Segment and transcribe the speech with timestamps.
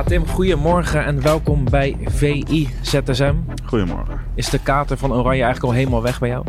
[0.00, 3.34] Ja, Tim, goedemorgen en welkom bij VI ZSM.
[3.64, 4.20] Goedemorgen.
[4.34, 6.44] Is de kater van Oranje eigenlijk al helemaal weg bij jou?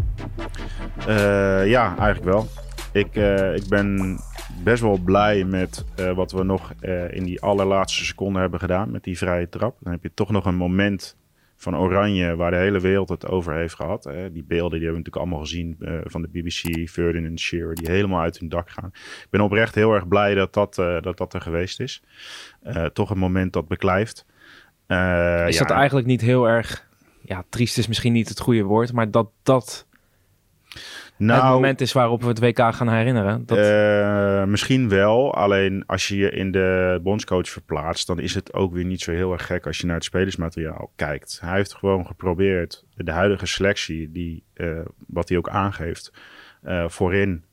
[1.07, 2.47] Uh, ja, eigenlijk wel.
[2.91, 4.19] Ik, uh, ik ben
[4.63, 6.73] best wel blij met uh, wat we nog
[7.09, 9.75] in die allerlaatste seconden hebben gedaan met die vrije trap.
[9.79, 11.17] Dan heb je toch nog een moment
[11.61, 14.03] van Oranje waar de hele wereld het over heeft gehad.
[14.03, 14.31] Hè.
[14.31, 18.21] Die beelden die hebben we natuurlijk allemaal gezien van de BBC, Ferdinand Shearer, die helemaal
[18.21, 18.89] uit hun dak gaan.
[18.93, 22.03] Ik ben oprecht heel erg blij dat dat, dat, dat er geweest is.
[22.93, 24.25] toch een moment dat beklijft.
[25.47, 26.89] is dat eigenlijk niet heel erg
[27.21, 29.87] ja, triest is misschien niet het goede woord, maar dat dat
[31.25, 33.45] nou, het moment is waarop we het WK gaan herinneren.
[33.45, 33.57] Dat...
[33.57, 38.73] Uh, misschien wel, alleen als je je in de bondscoach verplaatst, dan is het ook
[38.73, 41.39] weer niet zo heel erg gek als je naar het spelersmateriaal kijkt.
[41.41, 46.13] Hij heeft gewoon geprobeerd de huidige selectie, die, uh, wat hij ook aangeeft,
[46.63, 47.43] uh, voorin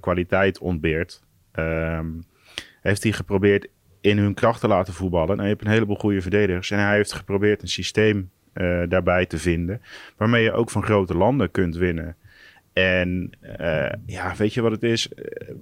[0.00, 1.22] kwaliteit ontbeert.
[1.52, 2.06] Ehm,
[2.82, 3.68] heeft hij geprobeerd
[4.00, 5.36] in hun kracht te laten voetballen.
[5.36, 6.70] En je hebt een heleboel goede verdedigers.
[6.70, 8.30] En hij heeft geprobeerd een systeem
[8.88, 9.82] daarbij te vinden.
[10.16, 12.16] Waarmee je ook van grote landen kunt winnen.
[12.80, 15.08] En uh, ja, weet je wat het is?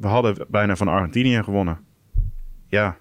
[0.00, 1.78] We hadden bijna van Argentinië gewonnen.
[2.68, 2.98] Ja.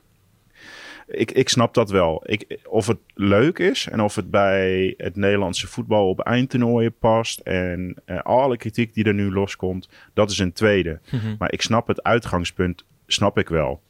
[1.08, 2.24] Ik, ik snap dat wel.
[2.26, 7.40] Ik, of het leuk is en of het bij het Nederlandse voetbal op eindtoernooien past.
[7.40, 11.00] En uh, alle kritiek die er nu loskomt, dat is een tweede.
[11.12, 11.36] Mm -hmm.
[11.40, 13.82] Maar ik snap het uitgangspunt, snap ik wel.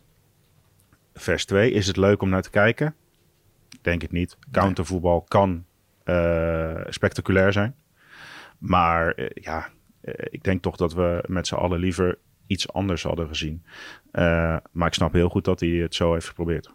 [1.13, 2.95] Vers 2, is het leuk om naar te kijken?
[3.81, 4.37] Denk het niet.
[4.51, 5.65] Countervoetbal kan
[6.05, 7.75] uh, spectaculair zijn.
[8.57, 9.69] Maar ja,
[10.15, 13.63] ik denk toch dat we met z'n allen liever iets anders hadden gezien.
[14.71, 16.69] maar ik snap heel goed dat hij het zo heeft geprobeerd.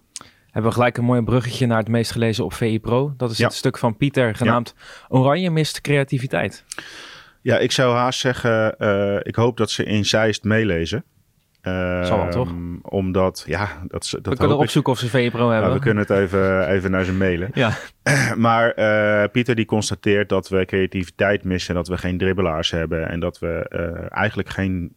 [0.44, 3.14] Hebben we gelijk een mooi bruggetje naar het meest gelezen op VI Pro.
[3.16, 3.44] Dat is ja.
[3.46, 5.06] het stuk van Pieter genaamd ja.
[5.08, 6.64] Oranje mist creativiteit.
[7.42, 8.76] Ja, ik zou haast zeggen,
[9.22, 11.04] ik hoop dat ze in Zeist meelezen.
[11.62, 12.48] Uh, Zal wel, toch?
[12.48, 15.60] Ehm, Omdat, ja, dat, dat We kunnen opzoeken of ze VPRO hebben.
[15.60, 17.50] Nou, we kunnen het even, even naar ze mailen.
[17.54, 17.72] Ja.
[18.36, 23.20] maar uh, Pieter die constateert dat we creativiteit missen, dat we geen dribbelaars hebben en
[23.20, 24.94] dat we uh, eigenlijk geen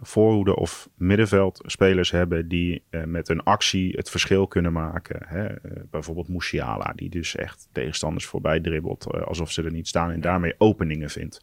[0.00, 5.26] voorhoede of middenveldspelers hebben die met een actie het verschil kunnen maken.
[5.26, 5.46] Hè?
[5.90, 10.54] bijvoorbeeld Musiala, die dus echt tegenstanders voorbij dribbelt alsof ze er niet staan en daarmee
[10.58, 11.40] openingen vindt.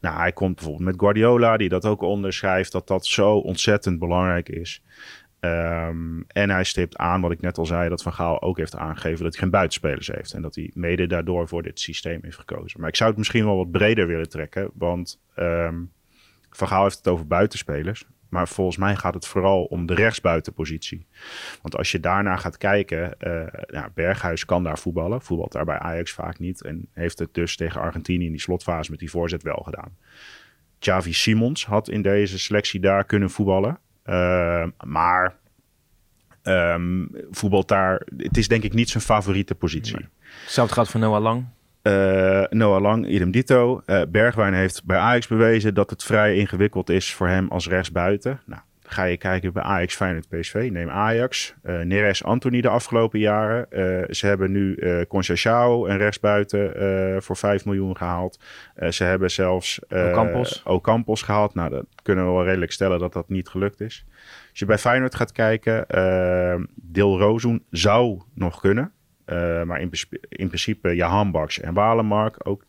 [0.00, 4.48] Nou, hij komt bijvoorbeeld met Guardiola, die dat ook onderschrijft, dat dat zo ontzettend belangrijk
[4.48, 4.82] is.
[5.40, 8.76] Um, en hij stipt aan, wat ik net al zei, dat Van Gaal ook heeft
[8.76, 10.32] aangegeven dat hij geen buitenspelers heeft.
[10.32, 12.80] En dat hij mede daardoor voor dit systeem heeft gekozen.
[12.80, 15.90] Maar ik zou het misschien wel wat breder willen trekken, want um,
[16.50, 18.04] Van Gaal heeft het over buitenspelers.
[18.28, 21.06] Maar volgens mij gaat het vooral om de rechtsbuitenpositie.
[21.62, 25.22] Want als je daarna gaat kijken, uh, Berghuis kan daar voetballen.
[25.22, 26.62] Voetbalt daar bij Ajax vaak niet.
[26.62, 29.96] En heeft het dus tegen Argentinië in die slotfase met die voorzet wel gedaan.
[30.78, 33.78] Xavi Simons had in deze selectie daar kunnen voetballen.
[34.04, 35.36] Uh, maar
[36.42, 38.06] um, voetbalt daar.
[38.16, 40.08] Het is denk ik niet zijn favoriete positie.
[40.42, 41.44] Hetzelfde gaat voor Noah Lang.
[41.82, 43.82] Uh, Noah Lang, idem dito.
[43.86, 48.40] Uh, Bergwijn heeft bij Ajax bewezen dat het vrij ingewikkeld is voor hem als rechtsbuiten.
[48.46, 50.68] Nou, ga je kijken bij Ajax, Feyenoord, PSV.
[50.72, 51.54] Neem Ajax.
[51.64, 53.66] Uh, Neres, Anthony de afgelopen jaren.
[53.70, 58.40] Uh, ze hebben nu uh, Conceição, een rechtsbuiten, voor 5 miljoen gehaald.
[58.88, 60.62] ze hebben zelfs Ocampos.
[60.64, 61.54] Ocampos gehaald.
[61.54, 64.04] Nou, dat kunnen we wel redelijk stellen dat dat niet gelukt is.
[64.50, 65.86] Als je bij Feyenoord gaat kijken,
[66.74, 68.92] Dil Rozoen zou nog kunnen.
[69.64, 69.90] Maar in,
[70.28, 72.64] in principe Jahan Baks en Walemark ook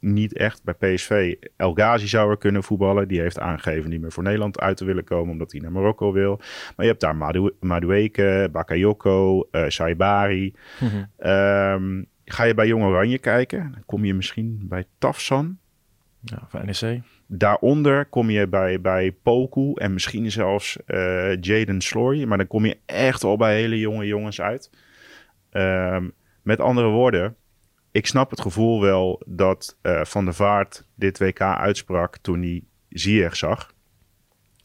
[0.00, 0.64] niet echt.
[0.64, 3.08] Bij PSV, El Ghazi zou er kunnen voetballen.
[3.08, 6.12] Die heeft aangegeven niet meer voor Nederland uit te willen komen, omdat hij naar Marokko
[6.12, 6.36] wil.
[6.36, 10.54] Maar je hebt daar Madu Madueke, Bakayoko, uh, Saibari.
[10.80, 11.30] Mm -hmm.
[11.30, 15.58] um, ga je bij Jong Oranje kijken, dan kom je misschien bij Tafsan.
[16.20, 17.00] Ja, van NEC.
[17.26, 22.24] Daaronder kom je bij, bij Poku en misschien zelfs uh, Jaden Slory.
[22.24, 24.70] Maar dan kom je echt al bij hele jonge jongens uit.
[25.52, 26.12] Um,
[26.42, 27.36] met andere woorden,
[27.90, 32.62] ik snap het gevoel wel dat uh, Van der Vaart dit WK uitsprak toen hij
[32.88, 33.72] Ziyech zag.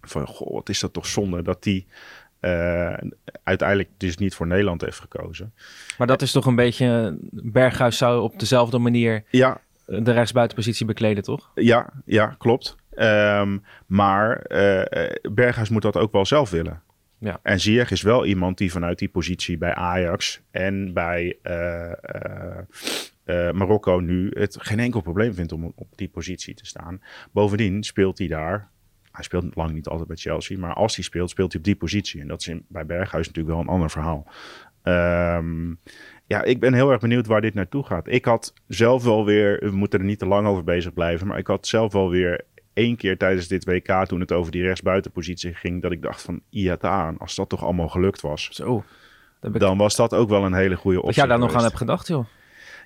[0.02, 1.86] Van, goh, wat is dat toch zonde dat hij
[2.42, 3.10] uh,
[3.44, 5.54] uiteindelijk dus niet voor Nederland heeft gekozen.
[5.98, 7.18] Maar dat is toch een beetje...
[7.32, 9.62] Berghuis zou op dezelfde manier ja.
[9.86, 11.52] de rechtsbuitenpositie bekleden, toch?
[11.56, 12.76] Ja, ja klopt.
[12.96, 14.82] Um, maar uh,
[15.32, 16.82] Berghuis moet dat ook wel zelf willen.
[17.26, 17.40] Ja.
[17.44, 22.58] En Ziyech is wel iemand die vanuit die positie bij Ajax en bij uh, uh,
[23.26, 27.02] uh, Marokko nu het geen enkel probleem vindt om op die positie te staan.
[27.32, 28.70] Bovendien speelt hij daar.
[29.12, 31.76] Hij speelt lang niet altijd bij Chelsea, maar als hij speelt, speelt hij op die
[31.76, 32.22] positie.
[32.22, 34.28] En dat is in, bij Berghuis natuurlijk wel een ander verhaal.
[34.84, 35.80] Um,
[36.26, 38.08] ja, ik ben heel erg benieuwd waar dit naartoe gaat.
[38.08, 41.38] Ik had zelf wel weer, we moeten er niet te lang over bezig blijven, maar
[41.38, 42.46] ik had zelf wel weer
[42.76, 46.42] één keer tijdens dit WK, toen het over die rechtsbuitenpositie ging, dat ik dacht van,
[46.50, 48.50] IATA aan, als dat toch allemaal gelukt was.
[48.52, 48.84] Zo.
[49.40, 51.08] dan was dat ook wel een hele goede optie.
[51.08, 52.26] Wat jij daar nog aan hebt gedacht, joh.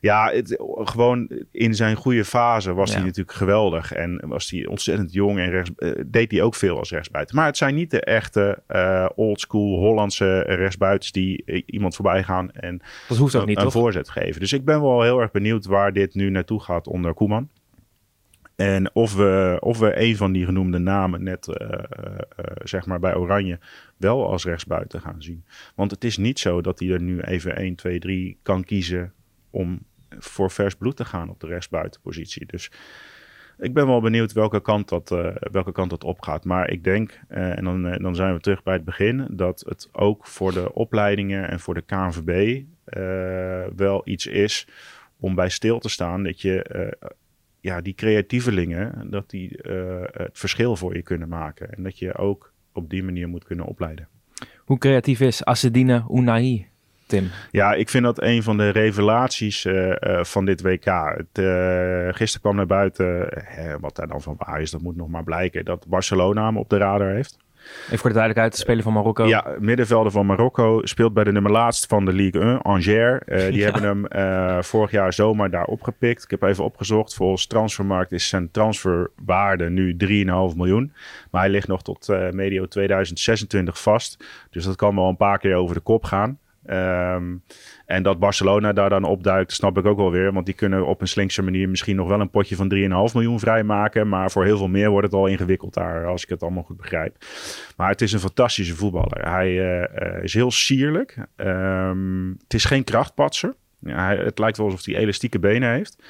[0.02, 3.94] Ja, het, gewoon in zijn goede fase was hij natuurlijk geweldig.
[3.94, 7.36] En was hij ontzettend jong en rechts, uh, deed hij ook veel als rechtsbuiten.
[7.36, 12.82] Maar het zijn niet de echte uh, oldschool Hollandse rechtsbuitens die iemand voorbij gaan en
[13.08, 14.40] dat hoeft ook niet, een, een voorzet geven.
[14.40, 17.50] Dus ik ben wel heel erg benieuwd waar dit nu naartoe gaat onder Koeman.
[18.60, 22.16] En of we, of we een van die genoemde namen net uh, uh,
[22.64, 23.60] zeg maar bij Oranje
[23.98, 25.44] wel als rechtsbuiten gaan zien.
[25.76, 29.14] Want het is niet zo dat hij er nu even 1, 2, 3 kan kiezen
[29.50, 29.80] om
[30.10, 32.46] voor vers bloed te gaan op de rechtsbuitenpositie.
[32.46, 32.72] Dus
[33.58, 36.44] ik ben wel benieuwd welke kant dat, uh, welke kant dat opgaat.
[36.44, 40.28] Maar ik denk, en dan, dan zijn we terug bij het begin, dat het ook
[40.28, 42.64] voor de opleidingen en voor de KNVB
[43.76, 44.68] wel iets is
[45.20, 46.24] om bij stil te staan.
[46.24, 46.98] Dat je
[47.62, 49.60] ja, die creatievelingen, dat die
[50.12, 51.74] het verschil voor je kunnen maken.
[51.74, 54.08] En dat je ook op die manier moet kunnen opleiden.
[54.58, 56.68] Hoe creatief is Assedine Unai?
[57.06, 57.30] Tim?
[57.52, 60.86] Ja, ik vind dat een van de revelaties uh, uh, van dit WK.
[60.86, 61.28] Het,
[62.16, 63.30] gisteren kwam naar buiten,
[63.80, 66.70] wat daar dan van waar is, dat moet nog maar blijken, dat Barcelona hem op
[66.70, 67.38] de radar heeft.
[67.86, 69.28] Even voor de duidelijkheid, de speler van Marokko.
[69.28, 70.86] Ja, middenvelder van Marokko.
[70.86, 73.22] Speelt bij de nummer laatst van de Ligue 1, Angers.
[73.26, 73.72] Uh, die ja.
[73.72, 76.24] hebben hem uh, vorig jaar zomaar daar opgepikt.
[76.24, 77.14] Ik heb even opgezocht.
[77.14, 80.94] Volgens Transfermarkt is zijn transferwaarde nu 3,5 miljoen.
[81.32, 84.24] Maar hij ligt nog tot uh, medio 2026 vast.
[84.50, 86.40] Dus dat kan wel een paar keer over de kop gaan.
[86.66, 87.44] Um,
[87.90, 90.34] en dat Barcelona daar dan opduikt, snap ik ook wel weer.
[90.34, 92.80] Want die kunnen op een slinkse manier misschien nog wel een potje van 3,5
[93.14, 94.10] miljoen vrijmaken.
[94.10, 96.78] Maar voor heel veel meer wordt het al ingewikkeld daar, als ik het allemaal goed
[96.78, 97.16] begrijp.
[97.78, 99.30] Maar het is een fantastische voetballer.
[99.30, 101.18] Hij uh, is heel sierlijk.
[101.36, 103.56] Um, het is geen krachtpatser.
[103.80, 106.04] Ja, het lijkt wel alsof hij elastieke benen heeft.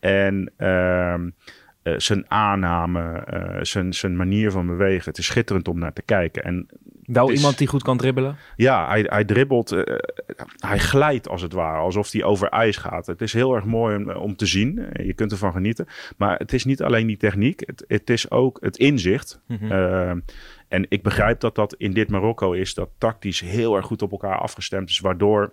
[0.00, 1.34] En um,
[1.82, 3.24] uh, zijn aanname,
[3.60, 5.04] zijn, zijn manier van bewegen.
[5.04, 6.44] Het is schitterend om naar te kijken.
[6.44, 6.68] En
[7.12, 8.36] wel is, iemand die goed kan dribbelen?
[8.56, 9.72] Ja, hij, hij dribbelt.
[9.72, 9.82] Uh,
[10.56, 13.06] hij glijdt als het ware, alsof hij over ijs gaat.
[13.06, 14.88] Het is heel erg mooi om, om te zien.
[15.02, 15.86] Je kunt ervan genieten.
[16.16, 19.42] Maar het is niet alleen die techniek, het, het is ook het inzicht.
[19.46, 19.72] Mm -hmm.
[19.72, 20.10] uh,
[20.68, 24.10] en ik begrijp dat dat in dit Marokko is, dat tactisch heel erg goed op
[24.10, 25.52] elkaar afgestemd is, waardoor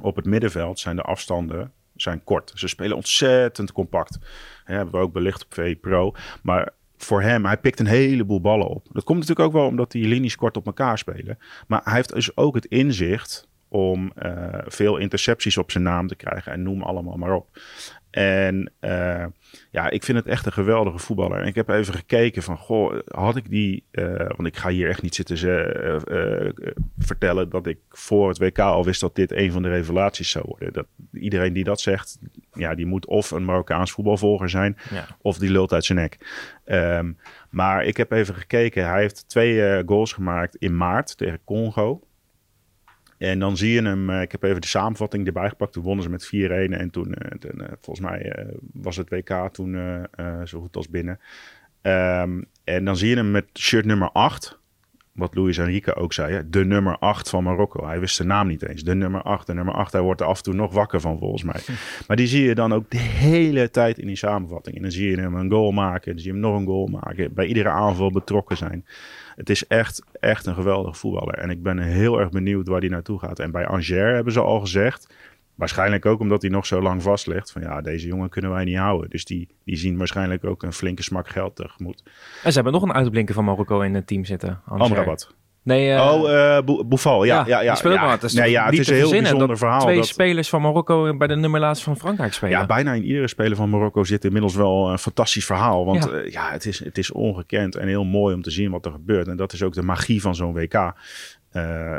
[0.00, 2.52] op het middenveld zijn de afstanden zijn kort.
[2.54, 4.18] Ze spelen ontzettend compact.
[4.66, 6.14] Ja, hebben we ook belicht op V Pro.
[6.42, 6.72] Maar
[7.04, 8.86] voor hem, hij pikt een heleboel ballen op.
[8.92, 11.38] Dat komt natuurlijk ook wel omdat die linies kort op elkaar spelen.
[11.66, 14.32] Maar hij heeft dus ook het inzicht om uh,
[14.66, 16.52] veel intercepties op zijn naam te krijgen.
[16.52, 17.46] En noem allemaal maar op.
[18.10, 19.24] En uh,
[19.70, 21.40] ja, ik vind het echt een geweldige voetballer.
[21.40, 23.84] En ik heb even gekeken van, goh, had ik die...
[23.92, 26.50] Uh, want ik ga hier echt niet zitten uh,
[26.98, 30.44] vertellen dat ik voor het WK al wist dat dit een van de revelaties zou
[30.48, 30.72] worden.
[30.72, 32.18] Dat, iedereen die dat zegt,
[32.52, 34.76] ja, die moet of een Marokkaans voetbalvolger zijn...
[34.90, 35.06] Ja.
[35.22, 36.18] of die lult uit zijn nek.
[36.66, 37.18] Um,
[37.50, 38.88] maar ik heb even gekeken.
[38.88, 42.02] Hij heeft twee goals gemaakt in maart tegen Congo.
[43.18, 45.72] En dan zie je hem, uh, ik heb even de samenvatting erbij gepakt.
[45.72, 46.28] Toen wonnen ze met 4-1
[46.78, 50.06] en toen, toen uh, volgens mij was het WK toen
[50.44, 51.20] zo goed als binnen.
[51.82, 54.58] Um, en dan zie je hem met shirt nummer 8.
[55.18, 56.48] Wat Luis Enrique ook zei, hè?
[56.48, 57.86] de nummer 8 van Marokko.
[57.86, 58.82] Hij wist zijn naam niet eens.
[58.82, 59.92] De nummer 8, de nummer 8.
[59.92, 61.60] Hij wordt er af en toe nog wakker van volgens mij.
[62.06, 64.76] maar die zie je dan ook de hele tijd in die samenvatting.
[64.76, 66.12] En dan zie je hem een goal maken.
[66.12, 67.34] Dan zie je hem nog een goal maken.
[67.34, 68.84] Bij iedere aanval betrokken zijn
[69.38, 71.34] het is echt, echt een geweldige voetballer.
[71.34, 73.38] En ik ben heel erg benieuwd waar hij naartoe gaat.
[73.38, 75.14] En bij Angers hebben ze al gezegd,
[75.58, 78.64] waarschijnlijk ook omdat hij nog zo lang vast ligt, van ja, deze jongen kunnen wij
[78.64, 79.10] niet houden.
[79.10, 82.02] Dus die, die zien waarschijnlijk ook een flinke smak geld tegemoet.
[82.42, 84.60] En ze hebben nog een uitblinker van Marokko in het team zitten.
[84.64, 85.34] Amrabat.
[85.62, 87.24] Nee, uh, oh, uh, Boufal.
[87.24, 87.60] Ja, ja, ja.
[87.60, 88.10] ja, speelt ja.
[88.10, 89.80] Het is, nee, ja, het is een heel bijzonder verhaal.
[89.80, 90.06] Twee dat...
[90.06, 92.58] spelers van Marokko bij de nummer laatst van Frankrijk spelen.
[92.58, 95.84] Ja, bijna in iedere speler van Marokko zit inmiddels wel een fantastisch verhaal.
[95.84, 98.70] Want ja, uh, ja het, is, het is ongekend en heel mooi om te zien
[98.70, 99.28] wat er gebeurt.
[99.28, 100.92] En dat is ook de magie van zo'n WK.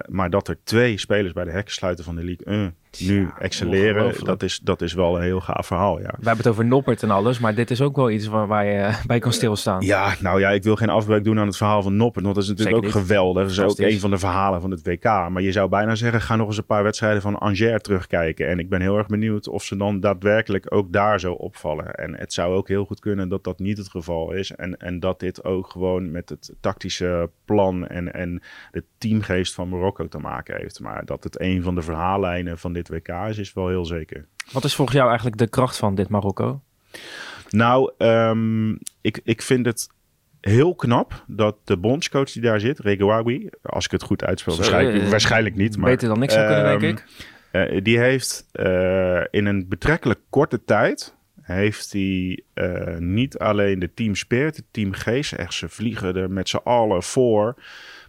[0.07, 3.37] Maar dat er twee spelers bij de hekken sluiten van de Ligue 1 nu ja,
[3.39, 5.99] excelleren, dat is, dat is wel een heel gaaf verhaal.
[5.99, 6.05] Ja.
[6.05, 8.65] We hebben het over Noppert en alles, maar dit is ook wel iets waar, waar
[8.65, 9.81] je bij kan stilstaan.
[9.81, 12.43] Ja, nou ja, ik wil geen afbreuk doen aan het verhaal van Noppert, want dat
[12.43, 13.07] is natuurlijk Zeker ook niet.
[13.07, 13.43] geweldig.
[13.43, 15.03] Dat is ook een van de verhalen van het WK.
[15.03, 18.47] Maar je zou bijna zeggen, ga nog eens een paar wedstrijden van Angers terugkijken.
[18.47, 21.93] En ik ben heel erg benieuwd of ze dan daadwerkelijk ook daar zo opvallen.
[21.93, 24.51] En het zou ook heel goed kunnen dat dat niet het geval is.
[24.51, 28.41] En, en dat dit ook gewoon met het tactische plan en, en
[28.71, 30.79] de teamgeest van Marokko te maken heeft.
[30.79, 34.27] Maar dat het een van de verhaallijnen van dit WK is, is wel heel zeker.
[34.51, 36.61] Wat is volgens jou eigenlijk de kracht van dit Marokko?
[37.49, 39.89] Nou, um, ik, ik vind het
[40.41, 45.03] heel knap dat de bondscoach die daar zit, Regawawi, als ik het goed uitspel, waarschijnlijk,
[45.03, 45.77] uh, waarschijnlijk niet.
[45.77, 47.05] Maar, beter dan niks zou kunnen, denk ik.
[47.51, 52.43] Uh, die heeft uh, in een betrekkelijk korte tijd heeft hij
[52.99, 57.03] niet alleen de team Spirit, de team Geest, echt ze vliegen er met z'n allen
[57.03, 57.55] voor,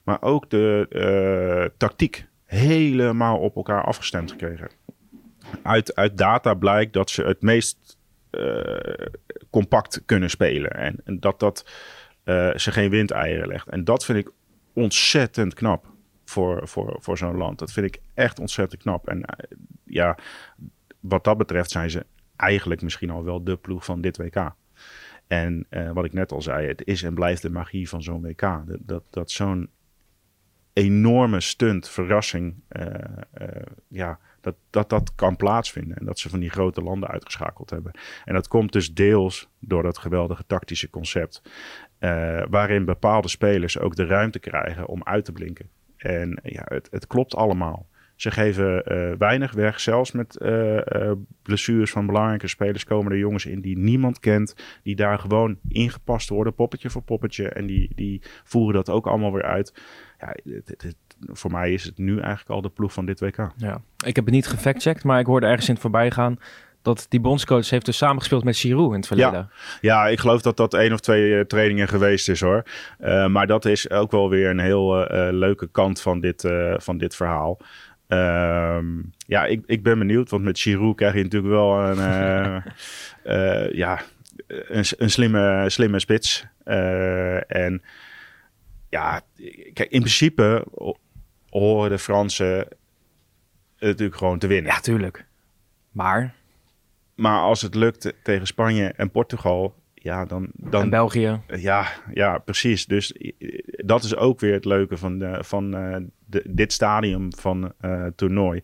[0.04, 4.70] maar ook de tactiek helemaal op elkaar afgestemd gekregen.
[5.62, 7.98] Uit, uit data blijkt dat ze het meest
[8.30, 9.06] uh,
[9.50, 10.70] compact kunnen spelen.
[10.70, 11.70] En, en dat, dat
[12.24, 13.68] uh, ze geen windeieren legt.
[13.68, 14.30] En dat vind ik
[14.72, 15.86] ontzettend knap
[16.24, 17.58] voor, voor, voor zo'n land.
[17.58, 19.08] Dat vind ik echt ontzettend knap.
[19.08, 20.18] En uh, ja,
[21.00, 24.54] wat dat betreft zijn ze eigenlijk misschien al wel de ploeg van dit WK.
[25.26, 28.40] En wat ik net al zei, het is en blijft de magie van zo'n WK.
[28.40, 29.70] Dat, dat, dat zo'n
[30.72, 32.84] enorme stunt, verrassing, uh,
[33.40, 33.48] uh,
[33.88, 35.96] ja, dat, dat dat kan plaatsvinden.
[35.96, 37.92] En dat ze van die grote landen uitgeschakeld hebben.
[38.24, 41.42] En dat komt dus deels door dat geweldige tactische concept.
[42.00, 45.68] Uh, waarin bepaalde spelers ook de ruimte krijgen om uit te blinken.
[45.96, 47.86] En ja, het, het klopt allemaal.
[48.20, 49.80] Ze geven uh, weinig weg.
[49.80, 51.12] Zelfs met uh, uh,
[51.42, 54.54] blessures van belangrijke spelers komen er jongens in die niemand kent.
[54.82, 57.48] Die daar gewoon ingepast worden, poppetje voor poppetje.
[57.48, 59.74] En die, die voeren dat ook allemaal weer uit.
[60.18, 60.34] Ja,
[61.26, 63.50] voor mij is het nu eigenlijk al de ploeg van dit WK.
[63.56, 66.38] Ja, ik heb het niet gefactcheckt, maar ik hoorde ergens in het voorbij gaan
[66.82, 69.32] dat die bondscoach heeft dus samengespeeld met Giroud in het verleden.
[69.32, 69.48] Ja,
[69.80, 72.62] ja ik geloof dat dat één of twee uh, trainingen geweest is hoor.
[73.00, 76.98] Uh, maar dat is ook wel weer een heel uh, leuke kant van dit, van
[76.98, 77.58] dit verhaal.
[78.12, 82.62] Um, ja, ik, ik ben benieuwd, want met Giroud krijg je natuurlijk wel een,
[83.82, 84.00] ja,
[84.46, 86.46] een, een, slimme, slimme spits.
[87.46, 87.82] en
[88.88, 89.20] ja,
[89.72, 90.66] kijk, in principe
[91.48, 92.68] horen de Fransen
[93.78, 94.72] natuurlijk gewoon te winnen.
[94.72, 95.26] Ja, tuurlijk.
[95.92, 96.34] Maar
[97.20, 100.48] maar als het lukt tegen Spanje en Portugal, ja, dan...
[100.52, 101.40] dan en België.
[101.46, 102.86] Ja, ja, precies.
[102.86, 103.14] Dus
[103.68, 105.74] dat is ook weer het leuke van, de, van
[106.30, 108.62] de, dit stadium van uh, toernooi.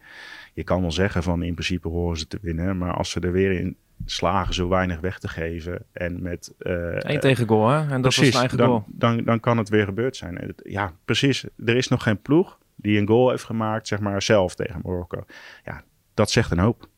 [0.54, 2.78] Je kan wel zeggen van in principe horen ze te winnen.
[2.78, 6.54] Maar als ze er weer in slagen zo weinig weg te geven en met...
[6.58, 7.78] Uh, Eén tegen goal, hè?
[7.78, 8.84] En dat precies, was eigen dan, goal.
[8.86, 10.54] Dan, dan kan het weer gebeurd zijn.
[10.62, 11.44] Ja, precies.
[11.64, 15.24] Er is nog geen ploeg die een goal heeft gemaakt, zeg maar, zelf tegen Marokko.
[15.64, 15.82] Ja,
[16.14, 16.88] dat zegt een hoop.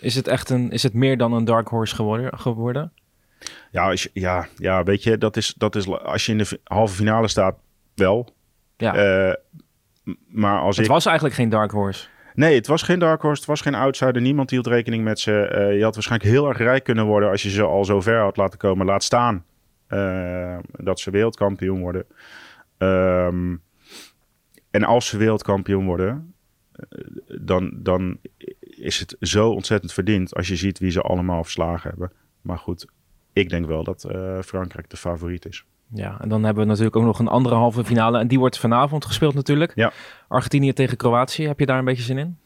[0.00, 2.38] Is het echt een, is het meer dan een dark horse geworden?
[2.38, 2.92] geworden?
[3.70, 6.60] Ja, als je, ja, ja, weet je, dat is, dat is als je in de
[6.64, 7.56] halve finale staat,
[7.94, 8.34] wel.
[8.80, 9.28] Ja.
[9.28, 9.34] Uh,
[10.28, 10.92] maar als het ik...
[10.92, 12.06] was eigenlijk geen dark horse.
[12.34, 14.22] Nee, het was geen dark horse, het was geen outsider.
[14.22, 15.50] Niemand hield rekening met ze.
[15.52, 18.20] Uh, je had waarschijnlijk heel erg rijk kunnen worden als je ze al zo ver
[18.20, 18.86] had laten komen.
[18.86, 19.44] Laat staan
[19.88, 22.06] uh, dat ze wereldkampioen worden.
[22.78, 23.62] Um,
[24.70, 26.34] en als ze wereldkampioen worden,
[27.40, 28.18] dan, dan
[28.60, 32.12] is het zo ontzettend verdiend als je ziet wie ze allemaal verslagen hebben.
[32.40, 32.86] Maar goed,
[33.32, 35.64] ik denk wel dat uh, Frankrijk de favoriet is.
[35.92, 38.18] Ja, en dan hebben we natuurlijk ook nog een andere halve finale.
[38.18, 39.72] En die wordt vanavond gespeeld natuurlijk.
[39.74, 39.92] Ja.
[40.28, 41.46] Argentinië tegen Kroatië.
[41.46, 42.38] Heb je daar een beetje zin in?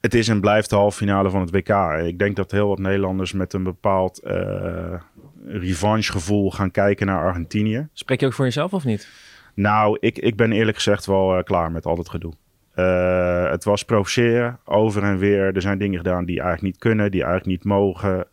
[0.00, 1.68] Het is en blijft de halve finale van het WK.
[2.06, 5.00] Ik denk dat heel wat Nederlanders met een bepaald uh,
[5.46, 7.88] revanchegevoel gaan kijken naar Argentinië.
[7.92, 9.08] Spreek je ook voor jezelf of niet?
[9.54, 12.32] Nou, ik, ik ben eerlijk gezegd wel uh, klaar met al dat gedoe.
[12.74, 15.54] Uh, het was provoceren over en weer.
[15.54, 18.26] Er zijn dingen gedaan die eigenlijk niet kunnen, die eigenlijk niet mogen.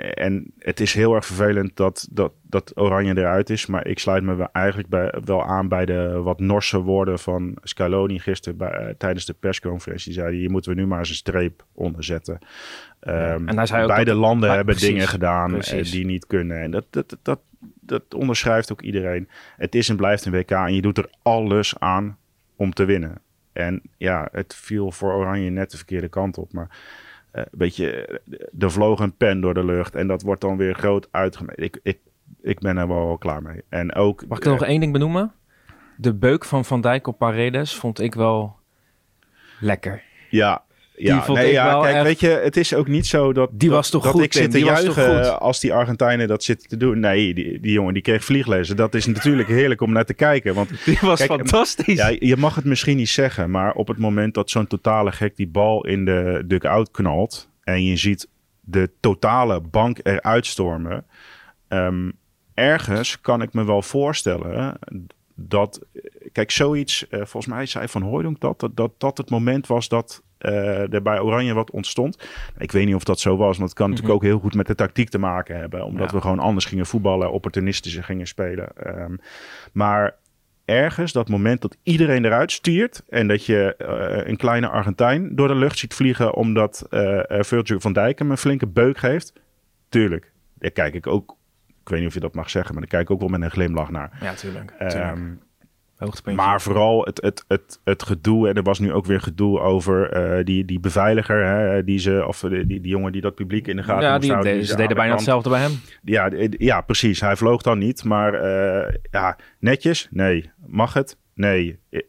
[0.00, 3.66] En het is heel erg vervelend dat, dat, dat Oranje eruit is.
[3.66, 8.18] Maar ik sluit me eigenlijk bij, wel aan bij de wat norse woorden van Scaloni
[8.18, 10.12] gisteren bij, uh, tijdens de persconferentie.
[10.12, 12.38] Die zei: hier moeten we nu maar eens een streep onder zetten.
[13.00, 15.90] Ja, um, en zei beide dat, landen hebben precies, dingen gedaan precies.
[15.90, 16.62] die niet kunnen.
[16.62, 17.40] En dat, dat, dat,
[17.80, 19.28] dat, onderschrijft ook iedereen.
[19.56, 22.18] Het is en blijft een WK en je doet er alles aan
[22.56, 23.20] om te winnen.
[23.52, 26.52] En ja, het viel voor Oranje net de verkeerde kant op.
[26.52, 26.68] Maar
[27.50, 28.20] weet je,
[28.58, 31.64] er vloog een pen door de lucht en dat wordt dan weer groot uitgemeten.
[31.64, 31.98] Ik, ik,
[32.42, 33.62] ik ben er wel klaar mee.
[33.68, 35.32] En ook, Mag ik er nog één ding benoemen?
[35.96, 38.56] De beuk van Van Dijk op Paredes vond ik wel
[39.60, 40.02] lekker.
[40.30, 40.64] Ja,
[40.98, 43.32] ja, vond nee, ik ja wel kijk, echt- weet je, het is ook niet zo
[43.32, 45.38] dat, Die dat, was toch dat goed, ik zit te juichen goed?
[45.38, 47.00] als die Argentijnen dat zitten te doen.
[47.00, 48.76] Nee, die, die jongen die kreeg vlieglezen.
[48.76, 50.54] Dat is natuurlijk heerlijk om naar te kijken.
[50.54, 51.98] Want Die was Kijk, fantastisch.
[51.98, 55.36] ja, je mag het misschien niet zeggen, maar op het moment dat zo'n totale gek
[55.36, 58.28] die bal in de dugout knalt en je ziet
[58.60, 61.04] de totale bank eruit stormen,
[61.68, 62.10] ehm,
[62.54, 64.78] ergens kan ik me wel voorstellen
[65.34, 65.80] dat,
[66.32, 69.88] kijk, zoiets, eh, volgens mij zei Van Hooydonk dat, dat, dat dat het moment was
[69.88, 72.28] dat eh, er bij Oranje wat ontstond.
[72.58, 74.66] Ik weet niet of dat zo was, want het kan natuurlijk ook heel goed met
[74.66, 76.14] de tactiek te maken hebben, omdat Ja.
[76.16, 78.68] we gewoon anders gingen voetballen, opportunistischer gingen spelen.
[78.76, 79.16] Ehm,
[79.72, 80.14] maar
[80.64, 85.48] ergens dat moment dat iedereen eruit stuurt en dat je eh, een kleine Argentijn door
[85.48, 89.32] de lucht ziet vliegen omdat eh, Virgil van Dijk hem een flinke beuk geeft.
[89.88, 91.36] Tuurlijk, daar kijk ik ook,
[91.82, 93.42] ik weet niet of je dat mag zeggen, maar daar kijk ik ook wel met
[93.42, 94.18] een glimlach naar.
[94.20, 94.70] Ja, tuurlijk.
[94.78, 95.30] Ehm,
[95.98, 96.44] Hoogtepuntje.
[96.46, 100.10] maar vooral het, het, het, het gedoe, en er was nu ook weer gedoe over
[100.10, 103.66] eh, die, die beveiliger, hè, die, ze, of die, die, die jongen die dat publiek
[103.66, 105.50] in de gaten ja, moest die, houden, de- die ze deden de bijna kant- hetzelfde
[105.50, 105.72] bij hem.
[106.02, 107.20] Ja, d- ja, precies.
[107.20, 110.08] Hij vloog dan niet, maar eh, ja, netjes?
[110.10, 110.50] Nee.
[110.66, 111.16] Mag het?
[111.34, 111.78] Nee.
[111.90, 112.00] Uh,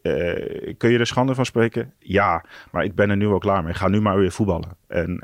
[0.76, 1.92] kun je er schande van spreken?
[1.98, 3.72] Ja, maar ik ben er nu al klaar mee.
[3.72, 4.76] Ik ga nu maar weer voetballen.
[4.88, 5.22] En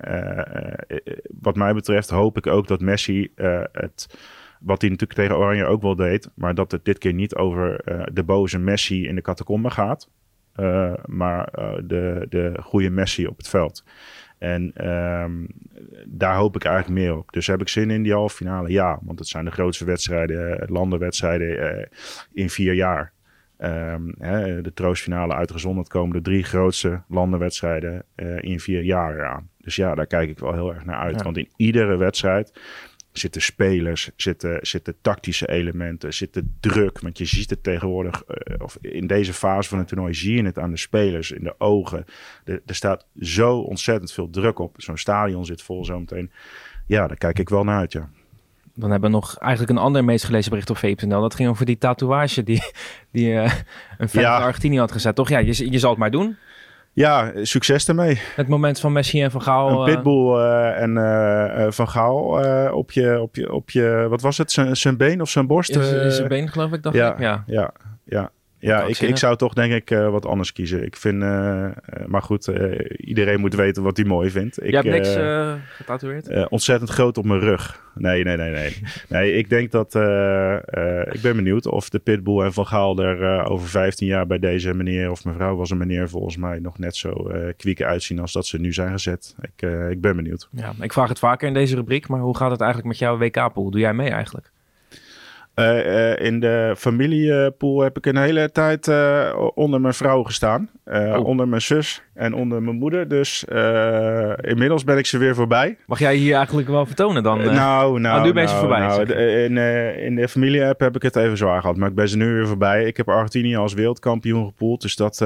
[1.40, 3.32] wat mij betreft hoop ik ook dat Messi
[3.72, 4.16] het...
[4.60, 6.30] Wat hij natuurlijk tegen Oranje ook wel deed.
[6.34, 7.80] Maar dat het dit keer niet over
[8.12, 10.10] de boze Messi in de catacombe gaat.
[11.06, 11.50] maar
[11.84, 13.84] de, de goede Messi op het veld.
[14.38, 15.46] En um,
[16.06, 17.32] daar hoop ik eigenlijk meer op.
[17.32, 18.70] Dus heb ik zin in die halve finale?
[18.70, 21.84] Ja, want het zijn de grootste wedstrijden, landenwedstrijden uh,
[22.32, 23.12] in vier jaar.
[23.58, 28.04] Um, hè, de troostfinale uitgezonderd komen de drie grootste landenwedstrijden
[28.40, 29.48] in vier jaar aan.
[29.58, 31.22] Dus ja, daar kijk ik wel heel erg naar uit.
[31.22, 32.60] Want in iedere wedstrijd
[33.18, 37.00] zitten spelers, zitten, zitten tactische elementen, zitten druk.
[37.00, 40.44] Want je ziet het tegenwoordig, uh, of in deze fase van het toernooi zie je
[40.44, 42.04] het aan de spelers, in de ogen.
[42.44, 44.74] er staat zo ontzettend veel druk op.
[44.76, 46.30] Zo'n stadion zit vol zometeen.
[46.86, 48.08] Ja, daar kijk ik wel naar uit, ja.
[48.74, 51.20] Dan hebben we nog eigenlijk een ander meest gelezen bericht op VPNL.
[51.20, 52.62] Dat ging over die tatoeage die,
[53.12, 53.52] die uh,
[53.98, 54.38] een fan ja.
[54.38, 55.14] Argentinië had gezet.
[55.14, 55.28] Toch?
[55.28, 56.36] Ja, je, je zal het maar doen.
[56.96, 58.20] Ja, succes ermee.
[58.36, 59.88] Het moment van Messi en Van Gaal.
[59.88, 62.22] Een pitbull uh, en uh, Van Gaal
[62.72, 65.72] op, je, op, je, op je, wat was het, zijn been of zijn borst?
[65.72, 67.18] zijn been geloof ik, dacht ja, ik.
[67.18, 67.72] Ja, ja,
[68.04, 68.30] ja.
[68.58, 70.84] Ja, ik, ik zou toch denk ik uh, wat anders kiezen.
[70.84, 71.68] Ik vind, uh,
[72.06, 74.62] maar goed, uh, iedereen moet weten wat hij mooi vindt.
[74.62, 75.16] Ik, Je hebt niks
[75.76, 76.48] getatoeëerd?
[76.48, 77.84] ontzettend groot op mijn rug.
[77.94, 78.76] Nee, nee, nee, nee.
[79.08, 79.94] nee, ik denk dat,
[81.14, 84.74] ik ben benieuwd of de Pitbull en Van Gaal er over 15 jaar bij deze
[84.74, 88.46] meneer of mevrouw was een meneer volgens mij nog net zo kwiek uitzien als dat
[88.46, 89.34] ze nu zijn gezet.
[89.40, 90.48] Ik, ik ben benieuwd.
[90.50, 93.18] Ja, ik vraag het vaker in deze rubriek, maar hoe gaat het eigenlijk met jouw
[93.18, 93.70] WK-pool?
[93.70, 94.54] Doe jij mee eigenlijk?
[95.58, 100.70] Uh, uh, in de familiepool heb ik een hele tijd uh, onder mijn vrouw gestaan.
[100.84, 101.24] Oh.
[101.24, 103.08] Onder mijn zus en onder mijn moeder.
[103.08, 103.44] Dus
[104.40, 105.76] inmiddels ben ik ze weer voorbij.
[105.86, 107.38] Mag jij hier eigenlijk wel vertonen dan?
[107.38, 108.18] nou, nou.
[108.18, 108.86] Oh, nu ben je nou, voorbij.
[108.86, 109.56] Nou, in,
[110.04, 111.76] in de familie-app heb ik het even zwaar gehad.
[111.76, 112.84] Maar ik ben ze nu weer voorbij.
[112.84, 114.82] Ik heb Argentinië als wereldkampioen gepoeld.
[114.82, 115.24] Dus dat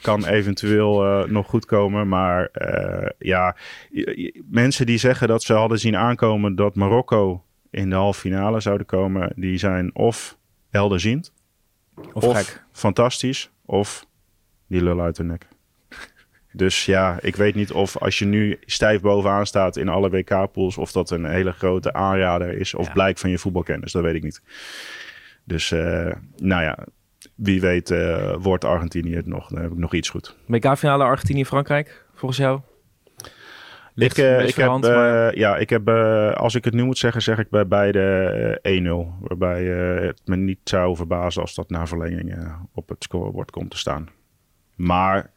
[0.00, 2.08] kan eventueel nog goed komen.
[2.08, 2.50] Maar
[3.18, 3.56] ja,
[4.50, 7.44] mensen die zeggen dat ze hadden zien aankomen dat Marokko
[7.76, 10.38] in de halve finale zouden komen, die zijn of
[10.70, 11.32] helderziend,
[12.12, 14.06] of, of fantastisch, of
[14.66, 15.46] die lul uit de nek.
[16.52, 20.78] Dus ja, ik weet niet of als je nu stijf bovenaan staat in alle WK-pools,
[20.78, 22.92] of dat een hele grote aanrader is of ja.
[22.92, 23.92] blijk van je voetbalkennis.
[23.92, 24.42] Dat weet ik niet.
[25.44, 26.78] Dus uh, nou ja,
[27.34, 29.48] wie weet uh, wordt Argentinië het nog.
[29.48, 30.36] Dan heb ik nog iets goed.
[30.46, 32.60] WK-finale Argentinië-Frankrijk, volgens jou?
[34.04, 37.22] Ik, uh, ik heb, uh, ja, ik heb, uh, als ik het nu moet zeggen,
[37.22, 39.26] zeg ik bij beide 1-0.
[39.28, 39.64] Waarbij
[40.06, 44.08] het me niet zou verbazen als dat na verlenging op het scorebord komt te staan.
[44.74, 45.30] Maar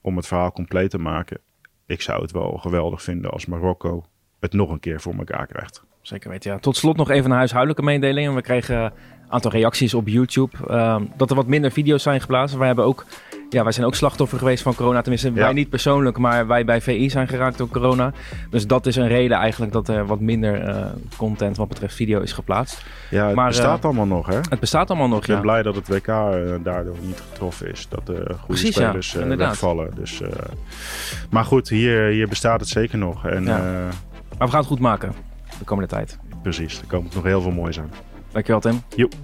[0.00, 1.40] om het verhaal compleet te maken,
[1.86, 4.04] ik zou het wel geweldig vinden als Marokko
[4.40, 5.84] het nog een keer voor elkaar krijgt.
[6.02, 6.58] Zeker weten, ja.
[6.58, 8.34] Tot slot nog even een huishoudelijke mededeling.
[8.34, 8.92] We kregen een
[9.28, 10.56] aantal reacties op YouTube.
[10.70, 12.56] Uh, dat er wat minder video's zijn geplaatst.
[12.56, 13.04] Wij hebben ook
[13.48, 15.00] ja, wij zijn ook slachtoffer geweest van corona.
[15.00, 18.12] Tenminste, wij niet persoonlijk, maar wij bij VI zijn geraakt door corona.
[18.50, 22.20] Dus dat is een reden eigenlijk dat er wat minder uh, content wat betreft video
[22.20, 22.84] is geplaatst.
[23.10, 24.40] Ja, het maar, bestaat uh, allemaal nog, hè?
[24.48, 26.24] Het bestaat allemaal nog, Ik ben blij dat het WK uh,
[26.62, 27.86] daardoor niet getroffen is.
[27.88, 29.90] Dat de goede Precies, spelers ja, wegvallen.
[29.94, 30.22] Dus,
[31.30, 33.26] maar goed, hier, hier bestaat het zeker nog.
[33.26, 33.44] En.
[34.38, 35.12] Maar we gaan het goed maken
[35.58, 36.18] de komende tijd.
[36.42, 37.90] Precies, er komt nog heel veel moois aan.
[38.32, 38.82] Dankjewel, Tim.
[38.96, 39.14] Joep.